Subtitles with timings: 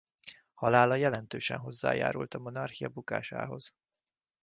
[0.53, 3.73] Halála jelentősen hozzájárult a monarchia bukásához.